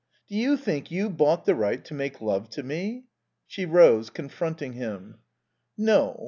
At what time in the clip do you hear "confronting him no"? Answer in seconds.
4.09-6.19